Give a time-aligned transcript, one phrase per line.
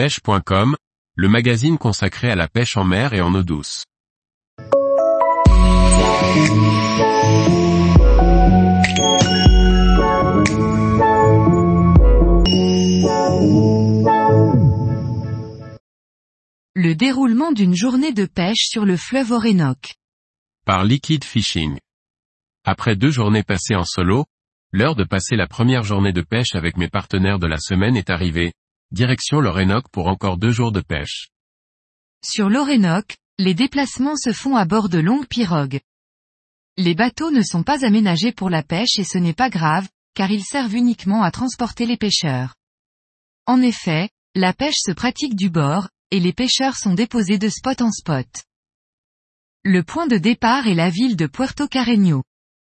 [0.00, 0.76] pêche.com,
[1.14, 3.84] le magazine consacré à la pêche en mer et en eau douce.
[16.74, 19.96] Le déroulement d'une journée de pêche sur le fleuve Orénoque.
[20.64, 21.76] Par Liquid Fishing.
[22.64, 24.24] Après deux journées passées en solo,
[24.72, 28.08] l'heure de passer la première journée de pêche avec mes partenaires de la semaine est
[28.08, 28.54] arrivée,
[28.92, 31.28] direction l'Orénoque pour encore deux jours de pêche.
[32.24, 35.80] Sur l'Orénoque, les déplacements se font à bord de longues pirogues.
[36.76, 40.30] Les bateaux ne sont pas aménagés pour la pêche et ce n'est pas grave, car
[40.30, 42.56] ils servent uniquement à transporter les pêcheurs.
[43.46, 47.80] En effet, la pêche se pratique du bord, et les pêcheurs sont déposés de spot
[47.82, 48.44] en spot.
[49.64, 52.22] Le point de départ est la ville de Puerto Carreño.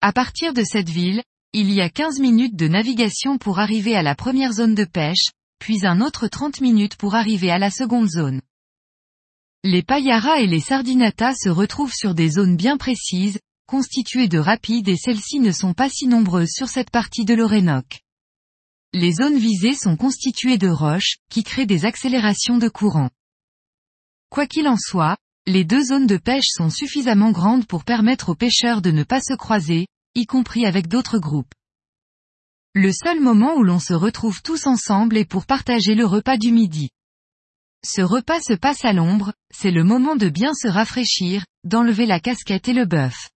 [0.00, 1.22] À partir de cette ville,
[1.52, 5.30] il y a 15 minutes de navigation pour arriver à la première zone de pêche,
[5.60, 8.40] puis un autre 30 minutes pour arriver à la seconde zone.
[9.62, 14.88] Les payaras et les sardinatas se retrouvent sur des zones bien précises, constituées de rapides
[14.88, 18.00] et celles-ci ne sont pas si nombreuses sur cette partie de l'Orénoque.
[18.94, 23.10] Les zones visées sont constituées de roches, qui créent des accélérations de courant.
[24.30, 28.34] Quoi qu'il en soit, les deux zones de pêche sont suffisamment grandes pour permettre aux
[28.34, 31.54] pêcheurs de ne pas se croiser, y compris avec d'autres groupes.
[32.74, 36.52] Le seul moment où l'on se retrouve tous ensemble est pour partager le repas du
[36.52, 36.90] midi.
[37.84, 42.20] Ce repas se passe à l'ombre, c'est le moment de bien se rafraîchir, d'enlever la
[42.20, 43.30] casquette et le bœuf.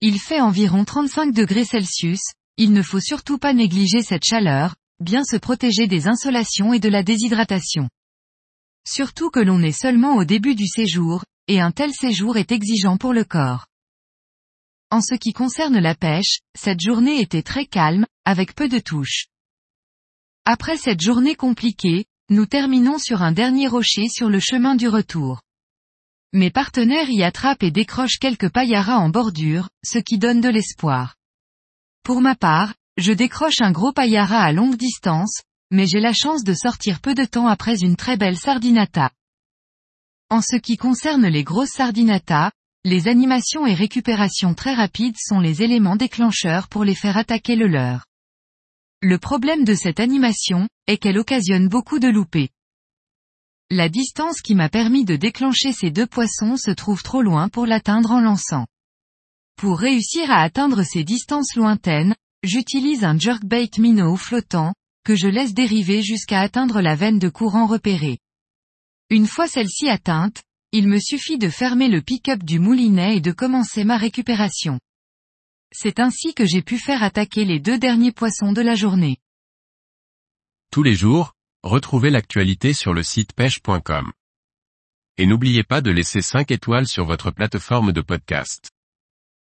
[0.00, 2.22] Il fait environ 35 degrés Celsius,
[2.56, 6.88] il ne faut surtout pas négliger cette chaleur, bien se protéger des insolations et de
[6.88, 7.90] la déshydratation.
[8.86, 12.96] Surtout que l'on est seulement au début du séjour, et un tel séjour est exigeant
[12.96, 13.67] pour le corps.
[14.90, 19.26] En ce qui concerne la pêche, cette journée était très calme, avec peu de touches.
[20.46, 25.42] Après cette journée compliquée, nous terminons sur un dernier rocher sur le chemin du retour.
[26.32, 31.16] Mes partenaires y attrapent et décrochent quelques paillaras en bordure, ce qui donne de l'espoir.
[32.02, 36.44] Pour ma part, je décroche un gros paillara à longue distance, mais j'ai la chance
[36.44, 39.10] de sortir peu de temps après une très belle sardinata.
[40.30, 42.52] En ce qui concerne les grosses sardinatas,
[42.88, 47.66] les animations et récupérations très rapides sont les éléments déclencheurs pour les faire attaquer le
[47.66, 48.06] leurre.
[49.02, 52.48] Le problème de cette animation, est qu'elle occasionne beaucoup de loupés.
[53.70, 57.66] La distance qui m'a permis de déclencher ces deux poissons se trouve trop loin pour
[57.66, 58.66] l'atteindre en lançant.
[59.56, 64.72] Pour réussir à atteindre ces distances lointaines, j'utilise un jerkbait minnow flottant,
[65.04, 68.18] que je laisse dériver jusqu'à atteindre la veine de courant repérée.
[69.10, 73.32] Une fois celle-ci atteinte, il me suffit de fermer le pick-up du moulinet et de
[73.32, 74.78] commencer ma récupération.
[75.72, 79.16] C'est ainsi que j'ai pu faire attaquer les deux derniers poissons de la journée.
[80.70, 84.12] Tous les jours, retrouvez l'actualité sur le site pêche.com.
[85.16, 88.70] Et n'oubliez pas de laisser 5 étoiles sur votre plateforme de podcast.